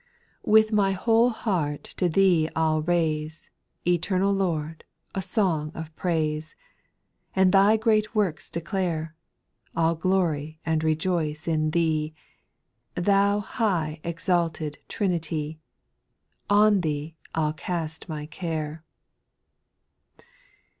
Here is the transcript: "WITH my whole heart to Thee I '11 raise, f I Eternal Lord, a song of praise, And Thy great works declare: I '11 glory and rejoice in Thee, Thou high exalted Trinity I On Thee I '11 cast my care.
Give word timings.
"WITH 0.41 0.71
my 0.71 0.93
whole 0.93 1.29
heart 1.29 1.83
to 1.83 2.09
Thee 2.09 2.49
I 2.55 2.69
'11 2.71 2.85
raise, 2.87 3.45
f 3.45 3.49
I 3.85 3.89
Eternal 3.91 4.33
Lord, 4.33 4.83
a 5.13 5.21
song 5.21 5.71
of 5.75 5.95
praise, 5.95 6.55
And 7.35 7.51
Thy 7.51 7.77
great 7.77 8.15
works 8.15 8.49
declare: 8.49 9.13
I 9.75 9.83
'11 9.89 10.01
glory 10.01 10.59
and 10.65 10.83
rejoice 10.83 11.47
in 11.47 11.69
Thee, 11.69 12.15
Thou 12.95 13.41
high 13.41 13.99
exalted 14.03 14.79
Trinity 14.87 15.59
I 16.49 16.55
On 16.55 16.81
Thee 16.81 17.15
I 17.35 17.41
'11 17.41 17.57
cast 17.57 18.09
my 18.09 18.25
care. 18.25 18.83